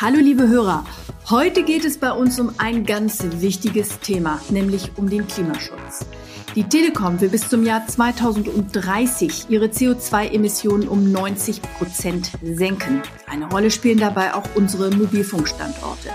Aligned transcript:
Hallo 0.00 0.18
liebe 0.20 0.46
Hörer, 0.46 0.84
heute 1.28 1.64
geht 1.64 1.84
es 1.84 1.98
bei 1.98 2.12
uns 2.12 2.38
um 2.38 2.52
ein 2.58 2.86
ganz 2.86 3.20
wichtiges 3.40 3.98
Thema, 3.98 4.40
nämlich 4.48 4.92
um 4.96 5.10
den 5.10 5.26
Klimaschutz. 5.26 6.06
Die 6.54 6.62
Telekom 6.62 7.20
will 7.20 7.30
bis 7.30 7.48
zum 7.48 7.64
Jahr 7.64 7.84
2030 7.84 9.46
ihre 9.48 9.66
CO2-Emissionen 9.66 10.86
um 10.86 11.10
90 11.10 11.62
Prozent 11.62 12.30
senken. 12.44 13.02
Eine 13.26 13.50
Rolle 13.50 13.72
spielen 13.72 13.98
dabei 13.98 14.34
auch 14.34 14.44
unsere 14.54 14.94
Mobilfunkstandorte. 14.94 16.10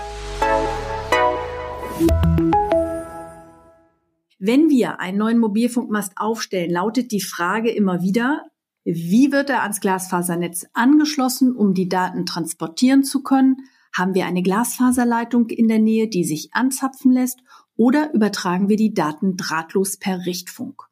Wenn 4.38 4.70
wir 4.70 4.98
einen 4.98 5.18
neuen 5.18 5.38
Mobilfunkmast 5.38 6.14
aufstellen, 6.16 6.70
lautet 6.70 7.12
die 7.12 7.20
Frage 7.20 7.70
immer 7.70 8.00
wieder, 8.00 8.46
wie 8.86 9.30
wird 9.30 9.50
er 9.50 9.62
ans 9.62 9.80
Glasfasernetz 9.80 10.66
angeschlossen, 10.72 11.54
um 11.54 11.74
die 11.74 11.90
Daten 11.90 12.24
transportieren 12.24 13.04
zu 13.04 13.22
können? 13.22 13.56
Haben 13.96 14.14
wir 14.14 14.26
eine 14.26 14.42
Glasfaserleitung 14.42 15.48
in 15.50 15.68
der 15.68 15.78
Nähe, 15.78 16.08
die 16.08 16.24
sich 16.24 16.48
anzapfen 16.52 17.12
lässt? 17.12 17.38
Oder 17.76 18.12
übertragen 18.12 18.68
wir 18.68 18.76
die 18.76 18.92
Daten 18.92 19.36
drahtlos 19.36 19.98
per 19.98 20.26
Richtfunk? 20.26 20.82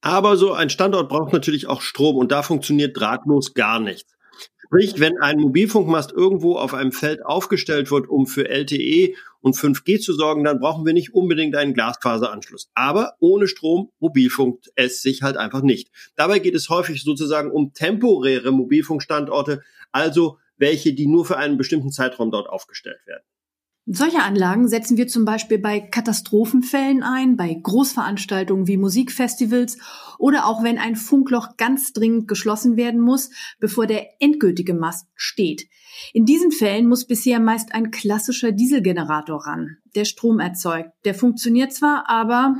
Aber 0.00 0.36
so 0.36 0.52
ein 0.52 0.70
Standort 0.70 1.10
braucht 1.10 1.32
natürlich 1.32 1.66
auch 1.66 1.82
Strom 1.82 2.16
und 2.16 2.32
da 2.32 2.42
funktioniert 2.42 2.98
drahtlos 2.98 3.52
gar 3.52 3.80
nichts. 3.80 4.14
Sprich, 4.56 4.98
wenn 4.98 5.18
ein 5.18 5.38
Mobilfunkmast 5.38 6.12
irgendwo 6.12 6.56
auf 6.56 6.72
einem 6.72 6.92
Feld 6.92 7.24
aufgestellt 7.24 7.90
wird, 7.90 8.08
um 8.08 8.26
für 8.26 8.48
LTE 8.48 9.14
und 9.40 9.56
5G 9.56 9.98
zu 9.98 10.12
sorgen, 10.12 10.44
dann 10.44 10.60
brauchen 10.60 10.86
wir 10.86 10.92
nicht 10.92 11.14
unbedingt 11.14 11.56
einen 11.56 11.74
Glasfaseranschluss. 11.74 12.70
Aber 12.74 13.14
ohne 13.18 13.48
Strom 13.48 13.90
mobilfunkt 13.98 14.70
es 14.74 15.02
sich 15.02 15.22
halt 15.22 15.36
einfach 15.36 15.62
nicht. 15.62 15.90
Dabei 16.16 16.38
geht 16.38 16.54
es 16.54 16.68
häufig 16.68 17.02
sozusagen 17.02 17.50
um 17.50 17.72
temporäre 17.72 18.52
Mobilfunkstandorte, 18.52 19.62
also 19.90 20.38
welche, 20.58 20.92
die 20.92 21.06
nur 21.06 21.24
für 21.24 21.38
einen 21.38 21.56
bestimmten 21.56 21.90
Zeitraum 21.90 22.30
dort 22.30 22.48
aufgestellt 22.48 23.00
werden. 23.06 23.24
Solche 23.90 24.22
Anlagen 24.22 24.68
setzen 24.68 24.98
wir 24.98 25.08
zum 25.08 25.24
Beispiel 25.24 25.58
bei 25.58 25.80
Katastrophenfällen 25.80 27.02
ein, 27.02 27.38
bei 27.38 27.54
Großveranstaltungen 27.54 28.66
wie 28.66 28.76
Musikfestivals 28.76 29.78
oder 30.18 30.44
auch 30.44 30.62
wenn 30.62 30.76
ein 30.76 30.94
Funkloch 30.94 31.56
ganz 31.56 31.94
dringend 31.94 32.28
geschlossen 32.28 32.76
werden 32.76 33.00
muss, 33.00 33.30
bevor 33.60 33.86
der 33.86 34.20
endgültige 34.20 34.74
Mast 34.74 35.08
steht. 35.14 35.68
In 36.12 36.26
diesen 36.26 36.52
Fällen 36.52 36.86
muss 36.86 37.06
bisher 37.06 37.40
meist 37.40 37.74
ein 37.74 37.90
klassischer 37.90 38.52
Dieselgenerator 38.52 39.46
ran, 39.46 39.78
der 39.94 40.04
Strom 40.04 40.38
erzeugt. 40.38 40.90
Der 41.06 41.14
funktioniert 41.14 41.72
zwar, 41.72 42.10
aber 42.10 42.56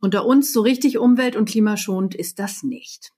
unter 0.00 0.24
uns 0.24 0.52
so 0.52 0.60
richtig 0.60 0.98
umwelt- 0.98 1.34
und 1.34 1.48
klimaschonend 1.48 2.14
ist 2.14 2.38
das 2.38 2.62
nicht. 2.62 3.10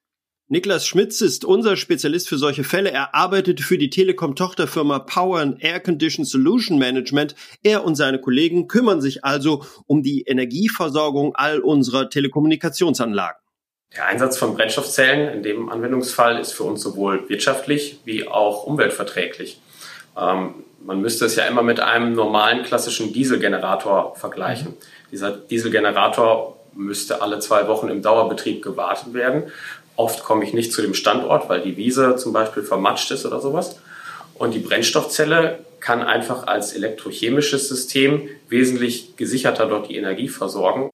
Niklas 0.53 0.87
Schmitz 0.87 1.23
ist 1.23 1.47
unser 1.47 1.79
Spezialist 1.79 2.29
für 2.29 2.37
solche 2.37 2.63
Fälle. 2.63 2.91
Er 2.91 3.15
arbeitet 3.15 3.63
für 3.63 3.79
die 3.79 3.89
Telekom-Tochterfirma 3.89 4.99
Power 4.99 5.39
and 5.39 5.65
Air 5.65 5.81
Condition 5.81 6.27
Solution 6.27 6.79
Management. 6.79 7.35
Er 7.63 7.87
und 7.87 7.95
seine 7.95 8.21
Kollegen 8.21 8.69
kümmern 8.69 9.01
sich 9.01 9.25
also 9.25 9.65
um 9.87 10.03
die 10.03 10.25
Energieversorgung 10.25 11.35
all 11.37 11.61
unserer 11.61 12.11
Telekommunikationsanlagen. 12.11 13.41
Der 13.97 14.05
Einsatz 14.09 14.37
von 14.37 14.55
Brennstoffzellen 14.55 15.33
in 15.33 15.43
dem 15.43 15.71
Anwendungsfall 15.71 16.39
ist 16.39 16.53
für 16.53 16.65
uns 16.65 16.83
sowohl 16.83 17.31
wirtschaftlich 17.31 18.01
wie 18.05 18.29
auch 18.29 18.65
umweltverträglich. 18.65 19.59
Ähm, 20.21 20.53
man 20.85 21.01
müsste 21.01 21.25
es 21.25 21.35
ja 21.35 21.47
immer 21.47 21.63
mit 21.63 21.81
einem 21.81 22.13
normalen 22.13 22.63
klassischen 22.63 23.15
Dieselgenerator 23.15 24.17
vergleichen. 24.17 24.75
Dieser 25.11 25.31
Dieselgenerator 25.31 26.59
müsste 26.75 27.23
alle 27.23 27.39
zwei 27.39 27.69
Wochen 27.69 27.89
im 27.89 28.03
Dauerbetrieb 28.03 28.63
gewartet 28.63 29.15
werden 29.15 29.45
Oft 29.97 30.25
komme 30.25 30.45
ich 30.45 30.55
nicht 30.55 30.73
zu 30.73 30.83
dem 30.83 30.95
Standort, 30.95 31.49
weil 31.49 31.63
die 31.63 31.77
Wiese 31.77 32.17
zum 32.17 32.33
Beispiel 32.33 32.63
vermatscht 32.63 33.11
ist 33.11 33.27
oder 33.27 33.41
sowas. 33.41 33.77
Und 34.35 34.55
die 34.55 34.59
Brennstoffzelle 34.59 35.65
kann 35.81 36.03
einfach 36.03 36.47
als 36.47 36.73
elektrochemisches 36.73 37.69
System 37.69 38.29
wesentlich 38.49 39.17
gesicherter 39.17 39.67
dort 39.67 39.89
die 39.89 39.97
Energie 39.97 40.29
versorgen. 40.29 40.91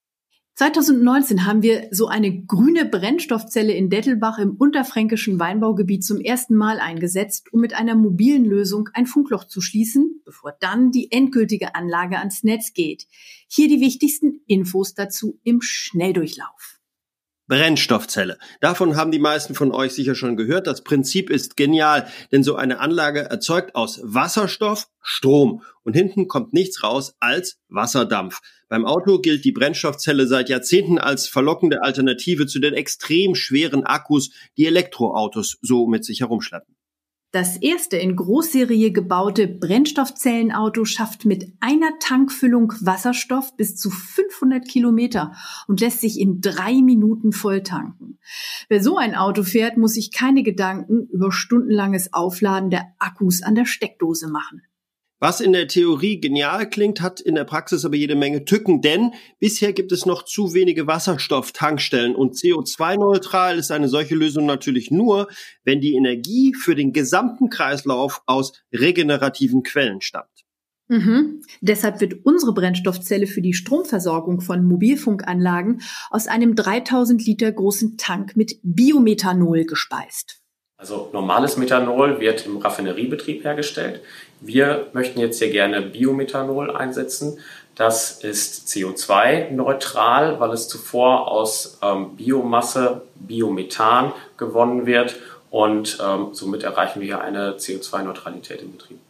2019 0.58 1.46
haben 1.46 1.62
wir 1.62 1.86
so 1.92 2.08
eine 2.08 2.44
grüne 2.44 2.84
Brennstoffzelle 2.84 3.72
in 3.72 3.90
Dettelbach 3.90 4.38
im 4.38 4.56
unterfränkischen 4.56 5.38
Weinbaugebiet 5.38 6.04
zum 6.04 6.20
ersten 6.20 6.56
Mal 6.56 6.80
eingesetzt, 6.80 7.52
um 7.52 7.60
mit 7.60 7.74
einer 7.74 7.94
mobilen 7.94 8.44
Lösung 8.44 8.88
ein 8.92 9.06
Funkloch 9.06 9.44
zu 9.44 9.60
schließen, 9.60 10.20
bevor 10.24 10.52
dann 10.58 10.90
die 10.90 11.12
endgültige 11.12 11.76
Anlage 11.76 12.18
ans 12.18 12.42
Netz 12.42 12.72
geht. 12.72 13.06
Hier 13.46 13.68
die 13.68 13.80
wichtigsten 13.80 14.40
Infos 14.48 14.94
dazu 14.94 15.38
im 15.44 15.60
Schnelldurchlauf. 15.62 16.77
Brennstoffzelle. 17.48 18.38
Davon 18.60 18.96
haben 18.96 19.10
die 19.10 19.18
meisten 19.18 19.54
von 19.54 19.72
euch 19.72 19.92
sicher 19.92 20.14
schon 20.14 20.36
gehört. 20.36 20.66
Das 20.66 20.84
Prinzip 20.84 21.30
ist 21.30 21.56
genial, 21.56 22.06
denn 22.30 22.44
so 22.44 22.54
eine 22.54 22.78
Anlage 22.78 23.20
erzeugt 23.20 23.74
aus 23.74 24.00
Wasserstoff 24.04 24.88
Strom 25.00 25.62
und 25.82 25.94
hinten 25.94 26.28
kommt 26.28 26.52
nichts 26.52 26.82
raus 26.82 27.14
als 27.18 27.58
Wasserdampf. 27.68 28.40
Beim 28.68 28.84
Auto 28.84 29.20
gilt 29.20 29.46
die 29.46 29.52
Brennstoffzelle 29.52 30.26
seit 30.26 30.50
Jahrzehnten 30.50 30.98
als 30.98 31.26
verlockende 31.26 31.82
Alternative 31.82 32.46
zu 32.46 32.58
den 32.58 32.74
extrem 32.74 33.34
schweren 33.34 33.84
Akkus, 33.84 34.30
die 34.58 34.66
Elektroautos 34.66 35.56
so 35.62 35.86
mit 35.86 36.04
sich 36.04 36.20
herumschleppen. 36.20 36.77
Das 37.30 37.58
erste 37.58 37.98
in 37.98 38.16
Großserie 38.16 38.90
gebaute 38.90 39.48
Brennstoffzellenauto 39.48 40.86
schafft 40.86 41.26
mit 41.26 41.52
einer 41.60 41.98
Tankfüllung 42.00 42.72
Wasserstoff 42.80 43.54
bis 43.54 43.76
zu 43.76 43.90
500 43.90 44.66
Kilometer 44.66 45.34
und 45.66 45.80
lässt 45.80 46.00
sich 46.00 46.18
in 46.18 46.40
drei 46.40 46.80
Minuten 46.80 47.32
voll 47.32 47.62
tanken. 47.62 48.18
Wer 48.70 48.82
so 48.82 48.96
ein 48.96 49.14
Auto 49.14 49.42
fährt, 49.42 49.76
muss 49.76 49.92
sich 49.92 50.10
keine 50.10 50.42
Gedanken 50.42 51.06
über 51.12 51.30
stundenlanges 51.30 52.14
Aufladen 52.14 52.70
der 52.70 52.94
Akkus 52.98 53.42
an 53.42 53.54
der 53.54 53.66
Steckdose 53.66 54.28
machen. 54.28 54.62
Was 55.20 55.40
in 55.40 55.52
der 55.52 55.66
Theorie 55.66 56.20
genial 56.20 56.70
klingt, 56.70 57.00
hat 57.00 57.20
in 57.20 57.34
der 57.34 57.44
Praxis 57.44 57.84
aber 57.84 57.96
jede 57.96 58.14
Menge 58.14 58.44
Tücken, 58.44 58.82
denn 58.82 59.12
bisher 59.40 59.72
gibt 59.72 59.90
es 59.90 60.06
noch 60.06 60.24
zu 60.24 60.54
wenige 60.54 60.86
Wasserstofftankstellen 60.86 62.14
und 62.14 62.36
CO2-neutral 62.36 63.58
ist 63.58 63.72
eine 63.72 63.88
solche 63.88 64.14
Lösung 64.14 64.46
natürlich 64.46 64.92
nur, 64.92 65.26
wenn 65.64 65.80
die 65.80 65.94
Energie 65.94 66.54
für 66.54 66.76
den 66.76 66.92
gesamten 66.92 67.50
Kreislauf 67.50 68.22
aus 68.26 68.52
regenerativen 68.72 69.64
Quellen 69.64 70.00
stammt. 70.00 70.44
Mhm. 70.86 71.42
Deshalb 71.60 72.00
wird 72.00 72.24
unsere 72.24 72.54
Brennstoffzelle 72.54 73.26
für 73.26 73.42
die 73.42 73.54
Stromversorgung 73.54 74.40
von 74.40 74.64
Mobilfunkanlagen 74.64 75.82
aus 76.10 76.28
einem 76.28 76.54
3000 76.54 77.26
Liter 77.26 77.50
großen 77.52 77.98
Tank 77.98 78.36
mit 78.36 78.58
Biomethanol 78.62 79.64
gespeist. 79.64 80.42
Also 80.80 81.10
normales 81.12 81.56
Methanol 81.56 82.20
wird 82.20 82.46
im 82.46 82.58
Raffineriebetrieb 82.58 83.42
hergestellt. 83.42 84.00
Wir 84.40 84.86
möchten 84.92 85.18
jetzt 85.18 85.40
hier 85.40 85.50
gerne 85.50 85.82
Biomethanol 85.82 86.70
einsetzen. 86.74 87.40
Das 87.74 88.22
ist 88.22 88.68
CO2-neutral, 88.68 90.38
weil 90.38 90.52
es 90.52 90.68
zuvor 90.68 91.28
aus 91.32 91.78
ähm, 91.82 92.16
Biomasse, 92.16 93.02
Biomethan 93.16 94.12
gewonnen 94.36 94.86
wird 94.86 95.16
und 95.50 95.98
ähm, 96.00 96.28
somit 96.32 96.62
erreichen 96.62 97.00
wir 97.00 97.06
hier 97.06 97.20
eine 97.22 97.54
CO2-Neutralität 97.54 98.62
im 98.62 98.72
Betrieb. 98.72 99.00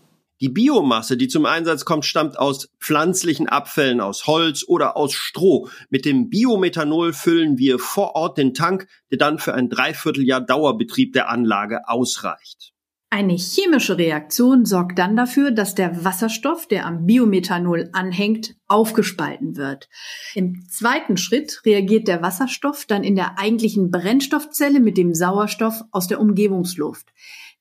Die 0.41 0.49
Biomasse, 0.49 1.16
die 1.16 1.26
zum 1.26 1.47
Einsatz 1.47 1.84
kommt, 1.84 2.04
stammt 2.04 2.38
aus 2.38 2.69
pflanzlichen 2.78 3.49
Abfällen, 3.49 4.00
aus 4.00 4.26
Holz 4.26 4.65
oder 4.66 4.97
aus 4.97 5.12
Stroh. 5.12 5.69
Mit 5.91 6.04
dem 6.04 6.31
Biomethanol 6.31 7.12
füllen 7.12 7.59
wir 7.59 7.81
vor 7.81 8.15
Ort 8.15 8.38
den 8.38 8.54
Tank, 8.54 8.87
der 9.10 9.19
dann 9.19 9.38
für 9.41 9.54
ein 9.54 9.69
Dreivierteljahr 9.69 10.41
Dauerbetrieb 10.41 11.12
der 11.12 11.28
Anlage 11.28 11.88
ausreicht. 11.88 12.72
Eine 13.10 13.37
chemische 13.37 13.97
Reaktion 13.97 14.66
sorgt 14.66 14.99
dann 14.99 15.16
dafür, 15.16 15.50
dass 15.50 15.75
der 15.75 16.04
Wasserstoff, 16.04 16.69
der 16.69 16.84
am 16.84 17.06
Biomethanol 17.06 17.88
anhängt, 17.94 18.55
aufgespalten 18.66 19.56
wird. 19.56 19.88
Im 20.34 20.66
zweiten 20.69 21.16
Schritt 21.16 21.62
reagiert 21.65 22.06
der 22.06 22.20
Wasserstoff 22.20 22.84
dann 22.84 23.05
in 23.05 23.16
der 23.16 23.38
eigentlichen 23.38 23.91
Brennstoffzelle 23.91 24.78
mit 24.78 24.99
dem 24.99 25.15
Sauerstoff 25.15 25.84
aus 25.91 26.06
der 26.06 26.20
Umgebungsluft. 26.20 27.06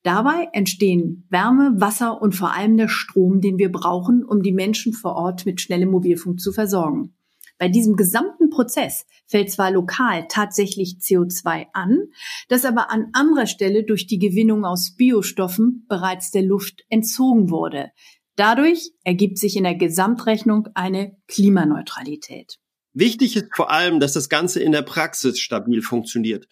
Dabei 0.02 0.48
entstehen 0.52 1.26
Wärme, 1.28 1.80
Wasser 1.80 2.22
und 2.22 2.34
vor 2.34 2.54
allem 2.54 2.76
der 2.76 2.88
Strom, 2.88 3.40
den 3.40 3.58
wir 3.58 3.70
brauchen, 3.70 4.24
um 4.24 4.42
die 4.42 4.52
Menschen 4.52 4.92
vor 4.92 5.16
Ort 5.16 5.44
mit 5.44 5.60
schnellem 5.60 5.90
Mobilfunk 5.90 6.40
zu 6.40 6.52
versorgen. 6.52 7.14
Bei 7.58 7.68
diesem 7.68 7.96
gesamten 7.96 8.50
Prozess 8.50 9.04
fällt 9.26 9.50
zwar 9.50 9.72
lokal 9.72 10.26
tatsächlich 10.28 10.98
CO2 11.00 11.66
an, 11.72 12.04
das 12.48 12.64
aber 12.64 12.92
an 12.92 13.08
anderer 13.12 13.46
Stelle 13.46 13.82
durch 13.82 14.06
die 14.06 14.20
Gewinnung 14.20 14.64
aus 14.64 14.94
Biostoffen 14.96 15.84
bereits 15.88 16.30
der 16.30 16.42
Luft 16.42 16.84
entzogen 16.88 17.50
wurde. 17.50 17.90
Dadurch 18.36 18.92
ergibt 19.02 19.38
sich 19.38 19.56
in 19.56 19.64
der 19.64 19.74
Gesamtrechnung 19.74 20.68
eine 20.74 21.16
Klimaneutralität. 21.26 22.58
Wichtig 22.92 23.36
ist 23.36 23.54
vor 23.54 23.72
allem, 23.72 23.98
dass 23.98 24.12
das 24.12 24.28
Ganze 24.28 24.60
in 24.60 24.70
der 24.70 24.82
Praxis 24.82 25.40
stabil 25.40 25.82
funktioniert. 25.82 26.46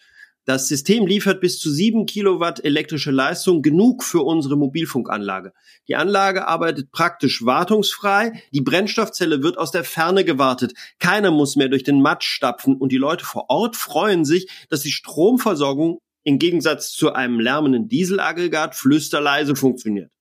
Das 0.47 0.69
System 0.69 1.05
liefert 1.05 1.41
bis 1.41 1.59
zu 1.59 1.69
sieben 1.69 2.05
Kilowatt 2.05 2.63
elektrische 2.63 3.11
Leistung, 3.11 3.61
genug 3.61 4.01
für 4.01 4.21
unsere 4.21 4.55
Mobilfunkanlage. 4.55 5.51
Die 5.89 5.97
Anlage 5.97 6.47
arbeitet 6.47 6.93
praktisch 6.93 7.43
wartungsfrei. 7.43 8.41
Die 8.53 8.61
Brennstoffzelle 8.61 9.43
wird 9.43 9.57
aus 9.57 9.71
der 9.71 9.83
Ferne 9.83 10.23
gewartet. 10.23 10.71
Keiner 10.99 11.31
muss 11.31 11.57
mehr 11.57 11.67
durch 11.67 11.83
den 11.83 12.01
Matsch 12.01 12.29
stapfen 12.29 12.77
und 12.77 12.93
die 12.93 12.97
Leute 12.97 13.25
vor 13.25 13.49
Ort 13.49 13.75
freuen 13.75 14.23
sich, 14.23 14.49
dass 14.69 14.83
die 14.83 14.91
Stromversorgung 14.91 15.99
im 16.23 16.39
Gegensatz 16.39 16.93
zu 16.93 17.11
einem 17.11 17.41
lärmenden 17.41 17.89
Dieselaggregat 17.89 18.73
flüsterleise 18.73 19.53
funktioniert. 19.53 20.11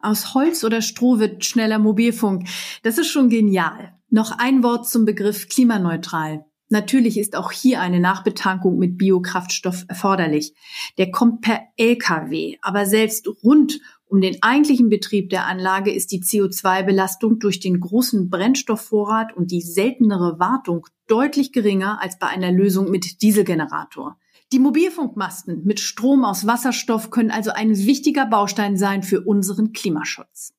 Aus 0.00 0.34
Holz 0.34 0.64
oder 0.64 0.82
Stroh 0.82 1.20
wird 1.20 1.44
schneller 1.44 1.78
Mobilfunk. 1.78 2.48
Das 2.82 2.98
ist 2.98 3.12
schon 3.12 3.28
genial. 3.28 3.94
Noch 4.08 4.36
ein 4.36 4.64
Wort 4.64 4.88
zum 4.88 5.04
Begriff 5.04 5.48
klimaneutral. 5.48 6.44
Natürlich 6.72 7.18
ist 7.18 7.34
auch 7.34 7.50
hier 7.50 7.80
eine 7.80 7.98
Nachbetankung 7.98 8.78
mit 8.78 8.96
Biokraftstoff 8.96 9.84
erforderlich. 9.88 10.54
Der 10.98 11.10
kommt 11.10 11.40
per 11.40 11.60
Lkw, 11.76 12.58
aber 12.62 12.86
selbst 12.86 13.28
rund 13.42 13.80
um 14.06 14.20
den 14.20 14.40
eigentlichen 14.40 14.88
Betrieb 14.88 15.30
der 15.30 15.46
Anlage 15.46 15.92
ist 15.92 16.12
die 16.12 16.22
CO2-Belastung 16.22 17.40
durch 17.40 17.58
den 17.58 17.80
großen 17.80 18.30
Brennstoffvorrat 18.30 19.36
und 19.36 19.50
die 19.50 19.62
seltenere 19.62 20.38
Wartung 20.38 20.86
deutlich 21.08 21.50
geringer 21.50 22.00
als 22.00 22.20
bei 22.20 22.28
einer 22.28 22.52
Lösung 22.52 22.88
mit 22.88 23.20
Dieselgenerator. 23.20 24.16
Die 24.52 24.60
Mobilfunkmasten 24.60 25.64
mit 25.64 25.80
Strom 25.80 26.24
aus 26.24 26.46
Wasserstoff 26.46 27.10
können 27.10 27.32
also 27.32 27.50
ein 27.50 27.76
wichtiger 27.76 28.26
Baustein 28.26 28.76
sein 28.76 29.02
für 29.02 29.22
unseren 29.22 29.72
Klimaschutz. 29.72 30.54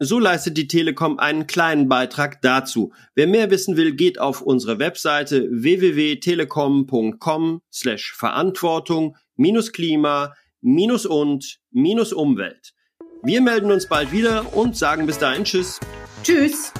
So 0.00 0.18
leistet 0.18 0.56
die 0.56 0.66
Telekom 0.66 1.18
einen 1.18 1.46
kleinen 1.46 1.88
Beitrag 1.88 2.42
dazu. 2.42 2.92
Wer 3.14 3.28
mehr 3.28 3.50
wissen 3.50 3.76
will, 3.76 3.94
geht 3.94 4.18
auf 4.18 4.42
unsere 4.42 4.78
Webseite 4.78 5.48
www.telekom.com 5.50 7.62
slash 7.72 8.12
Verantwortung 8.12 9.16
minus 9.36 9.72
Klima 9.72 10.34
minus 10.64 11.04
und 11.06 11.60
minus 11.70 12.12
Umwelt. 12.12 12.72
Wir 13.22 13.40
melden 13.40 13.70
uns 13.70 13.86
bald 13.86 14.12
wieder 14.12 14.56
und 14.56 14.76
sagen 14.76 15.06
bis 15.06 15.18
dahin 15.18 15.44
Tschüss. 15.44 15.78
Tschüss. 16.22 16.72